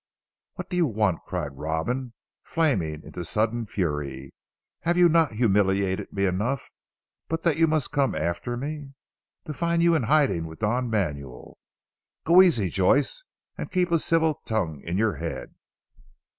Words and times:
"What 0.55 0.67
do 0.71 0.75
you 0.77 0.87
want?" 0.87 1.19
cried 1.27 1.59
Robin 1.59 2.13
flaming 2.43 3.03
into 3.03 3.23
sudden 3.23 3.67
fury. 3.67 4.33
"Have 4.79 4.97
you 4.97 5.07
not 5.07 5.33
humiliated 5.33 6.11
me 6.11 6.25
enough, 6.25 6.71
but 7.27 7.43
that 7.43 7.57
you 7.57 7.67
must 7.67 7.91
come 7.91 8.15
after 8.15 8.57
me" 8.57 8.93
"To 9.45 9.53
find 9.53 9.83
you 9.83 9.93
in 9.93 10.01
hiding 10.09 10.47
with 10.47 10.57
Don 10.57 10.89
Manuel. 10.89 11.59
Go 12.25 12.41
easy 12.41 12.69
Joyce, 12.69 13.23
and 13.59 13.69
keep 13.69 13.91
a 13.91 13.99
civil 13.99 14.41
tongue 14.43 14.81
in 14.83 14.97
your 14.97 15.17
head." 15.17 15.53